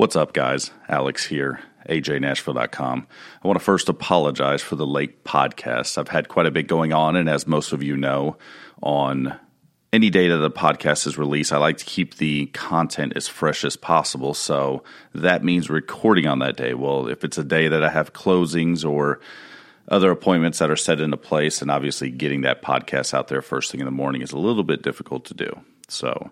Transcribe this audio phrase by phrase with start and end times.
[0.00, 0.70] What's up, guys?
[0.88, 3.06] Alex here, ajnashville.com.
[3.44, 5.98] I want to first apologize for the late podcast.
[5.98, 8.38] I've had quite a bit going on, and as most of you know,
[8.82, 9.38] on
[9.92, 13.62] any day that the podcast is released, I like to keep the content as fresh
[13.62, 14.32] as possible.
[14.32, 14.84] So
[15.14, 16.72] that means recording on that day.
[16.72, 19.20] Well, if it's a day that I have closings or
[19.88, 23.70] other appointments that are set into place, and obviously getting that podcast out there first
[23.70, 25.60] thing in the morning is a little bit difficult to do.
[25.88, 26.30] So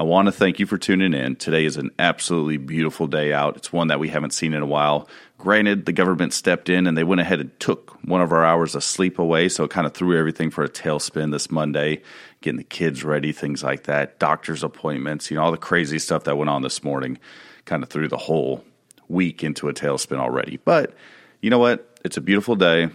[0.00, 1.34] I want to thank you for tuning in.
[1.34, 3.56] Today is an absolutely beautiful day out.
[3.56, 5.08] It's one that we haven't seen in a while.
[5.38, 8.76] Granted, the government stepped in and they went ahead and took one of our hours
[8.76, 12.00] of sleep away, so it kind of threw everything for a tailspin this Monday,
[12.42, 16.22] getting the kids ready, things like that, doctor's appointments, you know, all the crazy stuff
[16.24, 17.18] that went on this morning
[17.64, 18.64] kind of threw the whole
[19.08, 20.58] week into a tailspin already.
[20.58, 20.94] But
[21.42, 21.98] you know what?
[22.04, 22.90] It's a beautiful day.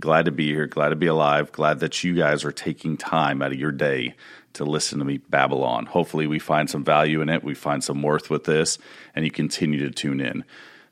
[0.00, 3.40] Glad to be here, glad to be alive, glad that you guys are taking time
[3.40, 4.14] out of your day
[4.58, 5.86] to listen to me babble on.
[5.86, 8.78] Hopefully, we find some value in it, we find some worth with this,
[9.14, 10.44] and you continue to tune in.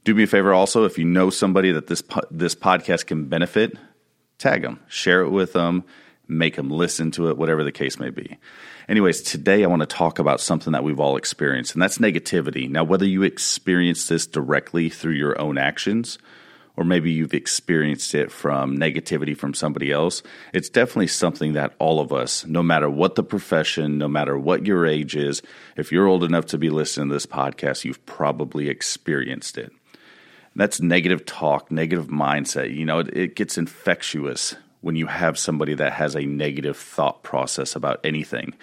[0.04, 3.76] Do me a favor also, if you know somebody that this this podcast can benefit,
[4.38, 5.84] tag them, share it with them,
[6.28, 8.38] make them listen to it, whatever the case may be.
[8.88, 12.70] Anyways, today I want to talk about something that we've all experienced, and that's negativity.
[12.70, 16.18] Now, whether you experience this directly through your own actions
[16.76, 22.00] or maybe you've experienced it from negativity from somebody else, it's definitely something that all
[22.00, 25.42] of us, no matter what the profession, no matter what your age is,
[25.76, 29.72] if you're old enough to be listening to this podcast, you've probably experienced it.
[30.54, 32.74] That's negative talk, negative mindset.
[32.74, 37.22] You know, it, it gets infectious when you have somebody that has a negative thought
[37.22, 38.54] process about anything.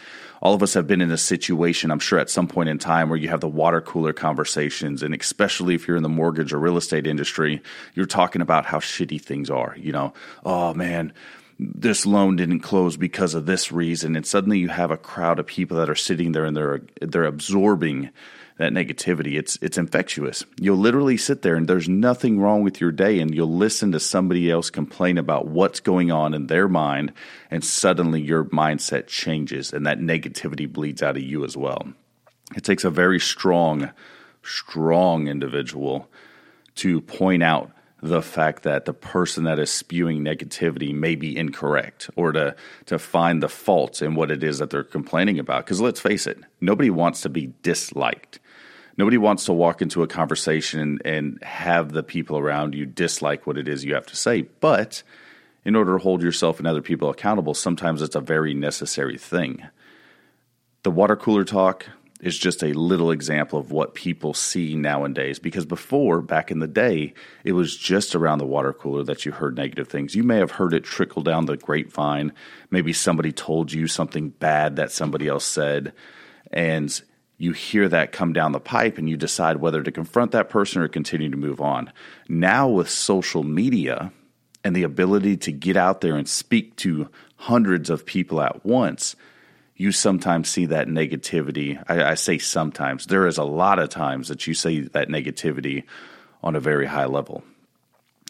[0.41, 3.09] All of us have been in a situation, I'm sure, at some point in time
[3.09, 5.03] where you have the water cooler conversations.
[5.03, 7.61] And especially if you're in the mortgage or real estate industry,
[7.93, 9.75] you're talking about how shitty things are.
[9.77, 10.13] You know,
[10.45, 11.13] oh man,
[11.59, 14.15] this loan didn't close because of this reason.
[14.15, 17.25] And suddenly you have a crowd of people that are sitting there and they're, they're
[17.25, 18.09] absorbing
[18.57, 19.37] that negativity.
[19.37, 20.45] It's it's infectious.
[20.59, 23.99] You'll literally sit there and there's nothing wrong with your day and you'll listen to
[23.99, 27.13] somebody else complain about what's going on in their mind
[27.49, 31.87] and suddenly your mindset changes and that negativity bleeds out of you as well.
[32.55, 33.91] It takes a very strong
[34.43, 36.09] strong individual
[36.75, 37.71] to point out
[38.01, 42.53] the fact that the person that is spewing negativity may be incorrect or to
[42.85, 46.27] to find the faults in what it is that they're complaining about because let's face
[46.27, 48.39] it nobody wants to be disliked
[48.97, 53.57] nobody wants to walk into a conversation and, have the people around you dislike what
[53.57, 54.41] it is you have to say.
[54.41, 55.03] But
[55.65, 59.63] in order to hold yourself and other people accountable, sometimes it's a very necessary thing.
[60.83, 61.87] The water cooler talk
[62.23, 66.67] is just a little example of what people see nowadays because before, back in the
[66.67, 70.15] day, it was just around the water cooler that you heard negative things.
[70.15, 72.31] You may have heard it trickle down the grapevine.
[72.71, 75.91] Maybe somebody told you something bad that somebody else said.
[76.51, 77.01] And
[77.43, 80.81] you hear that come down the pipe and you decide whether to confront that person
[80.81, 81.91] or continue to move on.
[82.29, 84.13] Now, with social media
[84.63, 89.17] and the ability to get out there and speak to hundreds of people at once,
[89.75, 91.83] you sometimes see that negativity.
[91.89, 95.83] I, I, say sometimes, there is a lot of times that you see that negativity
[96.41, 97.43] on a very high level.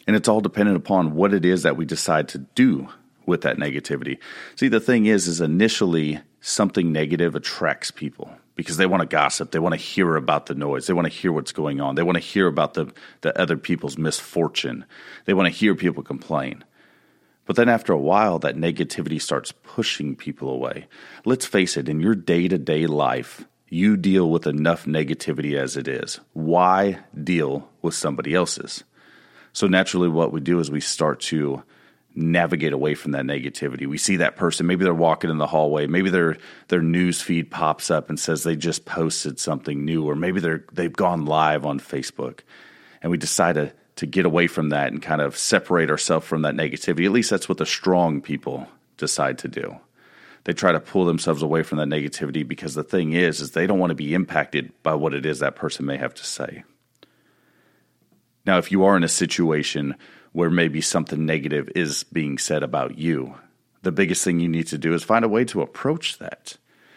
[0.08, 2.88] And it's all dependent upon what it is that we decide to do
[3.26, 4.18] with that negativity.
[4.56, 9.50] See, the thing is, is initially something negative attracts people because they want to gossip.
[9.50, 10.86] They want to hear about the noise.
[10.86, 11.94] They want to hear what's going on.
[11.94, 12.92] They want to hear about the,
[13.22, 14.84] the other people's misfortune.
[15.24, 16.64] They want to hear people complain.
[17.46, 20.86] But then after a while, that negativity starts pushing people away.
[21.24, 25.76] Let's face it, in your day to day life, you deal with enough negativity as
[25.76, 26.20] it is.
[26.32, 28.84] Why deal with somebody else's?
[29.52, 31.62] So naturally, what we do is we start to
[32.14, 33.86] navigate away from that negativity.
[33.86, 36.36] We see that person, maybe they're walking in the hallway, maybe their
[36.68, 40.64] their news feed pops up and says they just posted something new, or maybe they're
[40.72, 42.40] they've gone live on Facebook.
[43.02, 46.42] And we decide to, to get away from that and kind of separate ourselves from
[46.42, 47.04] that negativity.
[47.04, 48.66] At least that's what the strong people
[48.96, 49.76] decide to do.
[50.44, 53.66] They try to pull themselves away from that negativity because the thing is is they
[53.66, 56.64] don't want to be impacted by what it is that person may have to say.
[58.46, 59.96] Now, if you are in a situation
[60.34, 63.36] where maybe something negative is being said about you.
[63.82, 66.56] The biggest thing you need to do is find a way to approach that.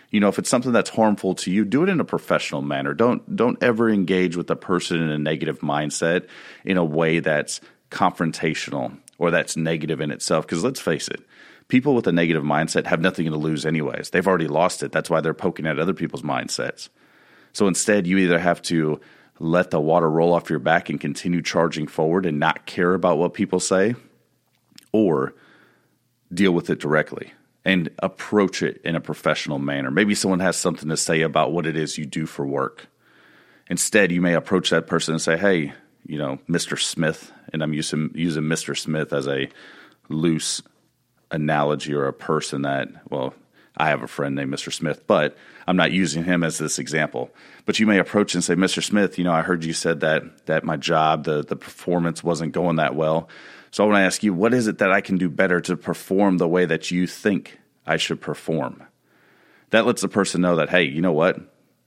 [0.10, 2.96] You know, if it's something that's harmful to you, do it in a professional manner.
[2.96, 6.28] Don't don't ever engage with a person in a negative mindset
[6.66, 7.62] in a way that's
[7.92, 11.22] confrontational or that's negative in itself because let's face it,
[11.68, 14.10] people with a negative mindset have nothing to lose anyways.
[14.10, 14.92] They've already lost it.
[14.92, 16.90] That's why they're poking at other people's mindsets.
[17.54, 19.00] So instead, you either have to
[19.40, 23.18] let the water roll off your back and continue charging forward and not care about
[23.18, 23.96] what people say,
[24.92, 25.34] or
[26.34, 29.92] deal with it directly and approach it in a professional manner.
[29.92, 32.88] Maybe someone has something to say about what it is you do for work.
[33.70, 35.74] Instead, you may approach that person and say, "Hey,
[36.06, 36.80] you know, Mr.
[36.80, 38.78] Smith," and I'm using using Mr.
[38.78, 39.50] Smith as a
[40.08, 40.62] loose
[41.30, 43.34] analogy or a person that, well,
[43.78, 44.74] I have a friend named Mr.
[44.74, 45.38] Smith, but
[45.68, 47.30] I'm not using him as this example.
[47.66, 48.84] But you may approach and say, Mr.
[48.84, 52.54] Smith, you know, I heard you said that that my job, the the performance wasn't
[52.54, 53.30] going that well.
[53.72, 55.78] So I want to ask you, what is it that I can do better to
[55.78, 58.84] perform the way that you think I should perform?
[59.70, 61.40] That lets the person know that, hey, you know what?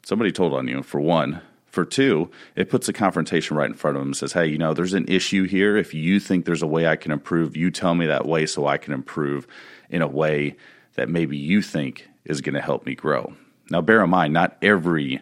[0.04, 1.40] Somebody told on you, for one.
[1.66, 4.58] For two, it puts a confrontation right in front of them and says, hey, you
[4.58, 5.76] know, there's an issue here.
[5.76, 8.66] If you think there's a way I can improve, you tell me that way so
[8.66, 9.46] I can improve
[9.88, 10.56] in a way
[10.94, 13.34] that maybe you think is going to help me grow.
[13.70, 15.20] Now, bear in mind, not every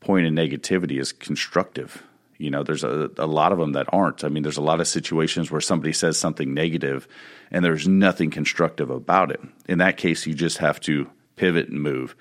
[0.00, 2.02] point of negativity is constructive.
[2.36, 4.22] You know, there's a, a lot of them that aren't.
[4.22, 7.08] I mean, there's a lot of situations where somebody says something negative
[7.50, 9.40] and there's nothing constructive about it.
[9.68, 12.14] In that case, you just have to pivot and move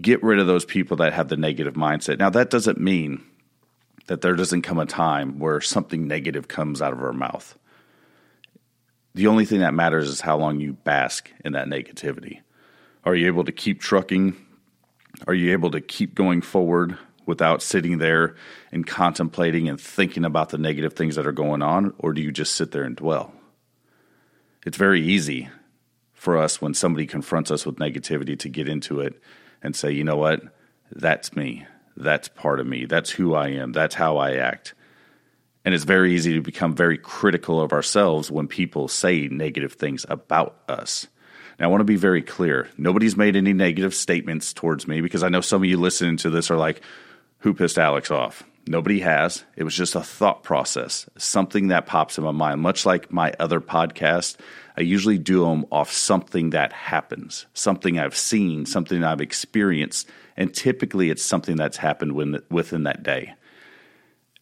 [0.00, 2.18] get rid of those people that have the negative mindset.
[2.18, 3.22] Now, that doesn't mean
[4.06, 7.58] that there doesn't come a time where something negative comes out of our mouth.
[9.16, 12.40] The only thing that matters is how long you bask in that negativity.
[13.02, 14.36] Are you able to keep trucking?
[15.26, 18.36] Are you able to keep going forward without sitting there
[18.70, 21.94] and contemplating and thinking about the negative things that are going on?
[21.96, 23.32] Or do you just sit there and dwell?
[24.66, 25.48] It's very easy
[26.12, 29.18] for us when somebody confronts us with negativity to get into it
[29.62, 30.42] and say, you know what?
[30.92, 31.66] That's me.
[31.96, 32.84] That's part of me.
[32.84, 33.72] That's who I am.
[33.72, 34.74] That's how I act.
[35.66, 40.06] And it's very easy to become very critical of ourselves when people say negative things
[40.08, 41.08] about us.
[41.58, 42.68] Now, I want to be very clear.
[42.78, 46.30] Nobody's made any negative statements towards me because I know some of you listening to
[46.30, 46.82] this are like,
[47.40, 48.44] who pissed Alex off?
[48.68, 49.44] Nobody has.
[49.56, 52.60] It was just a thought process, something that pops in my mind.
[52.60, 54.36] Much like my other podcast,
[54.76, 60.54] I usually do them off something that happens, something I've seen, something I've experienced, and
[60.54, 63.34] typically it's something that's happened within, within that day.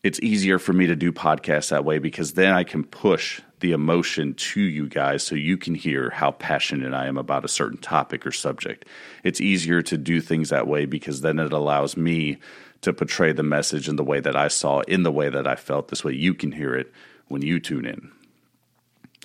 [0.05, 3.73] It's easier for me to do podcasts that way because then I can push the
[3.73, 7.79] emotion to you guys so you can hear how passionate I am about a certain
[7.79, 8.85] topic or subject.
[9.23, 12.37] It's easier to do things that way because then it allows me
[12.83, 15.57] to portray the message in the way that I saw, in the way that I
[15.57, 15.89] felt.
[15.89, 16.93] This way you can hear it
[17.29, 18.13] when you tune in.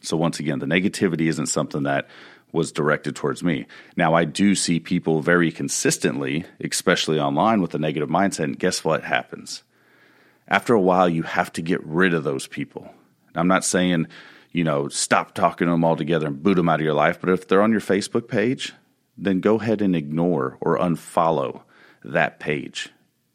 [0.02, 2.08] So, once again, the negativity isn't something that
[2.54, 3.66] was directed towards me.
[3.98, 8.46] Now, I do see people very consistently, especially online, with a negative mindset.
[8.46, 9.64] And guess what happens?
[10.50, 12.92] After a while, you have to get rid of those people.
[13.36, 14.07] I'm not saying,
[14.51, 17.30] you know, stop talking to them altogether and boot them out of your life, but
[17.30, 18.74] if they're on your Facebook page,
[19.16, 21.62] then go ahead and ignore or unfollow
[22.04, 22.90] that page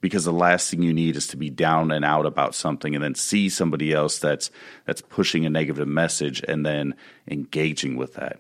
[0.05, 3.02] because the last thing you need is to be down and out about something and
[3.02, 4.50] then see somebody else that's
[4.84, 6.94] that's pushing a negative message and then
[7.26, 8.38] engaging with that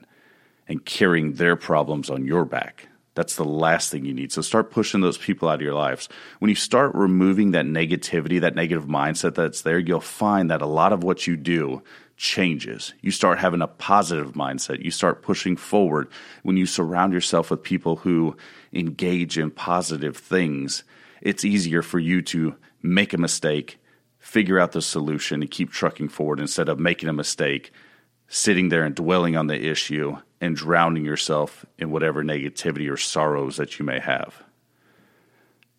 [0.68, 2.88] and carrying their problems on your back.
[3.14, 4.32] That's the last thing you need.
[4.32, 6.08] So start pushing those people out of your lives.
[6.40, 10.66] When you start removing that negativity, that negative mindset that's there, you'll find that a
[10.66, 11.82] lot of what you do
[12.16, 12.92] changes.
[13.00, 14.84] You start having a positive mindset.
[14.84, 16.08] You start pushing forward.
[16.42, 18.36] When you surround yourself with people who
[18.72, 20.82] engage in positive things,
[21.20, 23.78] it's easier for you to make a mistake,
[24.18, 27.72] figure out the solution, and keep trucking forward instead of making a mistake,
[28.28, 33.56] sitting there and dwelling on the issue and drowning yourself in whatever negativity or sorrows
[33.56, 34.42] that you may have.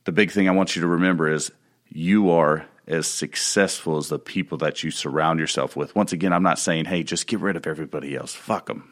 [0.06, 1.52] The big thing I want you to remember is
[1.88, 5.96] you are as successful as the people that you surround yourself with.
[5.96, 8.34] Once again, I'm not saying, hey, just get rid of everybody else.
[8.34, 8.92] Fuck them.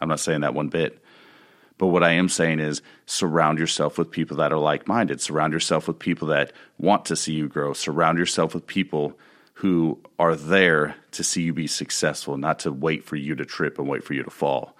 [0.00, 1.02] I'm not saying that one bit.
[1.78, 5.20] But what I am saying is surround yourself with people that are like minded.
[5.20, 7.72] Surround yourself with people that want to see you grow.
[7.72, 9.18] Surround yourself with people
[9.54, 13.78] who are there to see you be successful, not to wait for you to trip
[13.78, 14.76] and wait for you to fall.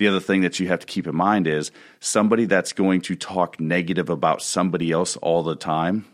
[0.00, 3.14] The other thing that you have to keep in mind is somebody that's going to
[3.14, 6.06] talk negative about somebody else all the time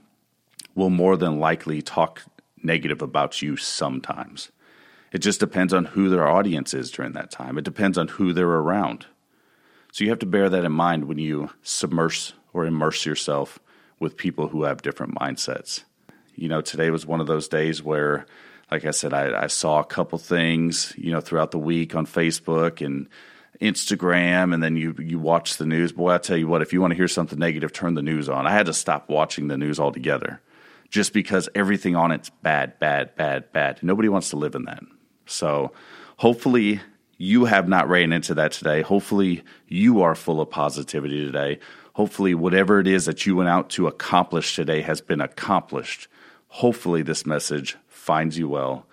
[0.74, 2.22] will more than likely talk
[2.60, 4.50] negative about you sometimes.
[5.12, 7.58] It just depends on who their audience is during that time.
[7.58, 9.06] It depends on who they're around.
[9.92, 13.60] So you have to bear that in mind when you submerge or immerse yourself
[14.00, 15.84] with people who have different mindsets.
[16.34, 18.26] You know, today was one of those days where,
[18.68, 22.04] like I said, I, I saw a couple things, you know, throughout the week on
[22.04, 23.06] Facebook and
[23.60, 25.92] Instagram, and then you you watch the news.
[25.92, 28.28] Boy, I tell you what, if you want to hear something negative, turn the news
[28.28, 28.46] on.
[28.46, 30.40] I had to stop watching the news altogether,
[30.90, 33.82] just because everything on it's bad, bad, bad, bad.
[33.82, 34.82] Nobody wants to live in that.
[35.26, 35.72] So,
[36.18, 36.80] hopefully,
[37.18, 38.82] you have not ran into that today.
[38.82, 41.58] Hopefully, you are full of positivity today.
[41.94, 46.08] Hopefully, whatever it is that you went out to accomplish today has been accomplished.
[46.48, 48.86] Hopefully, this message finds you well.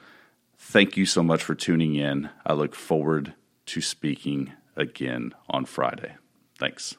[0.58, 2.29] Thank you so much for tuning in.
[2.46, 3.34] I look forward
[3.67, 6.15] to speaking again on Friday.
[6.58, 6.96] Thanks.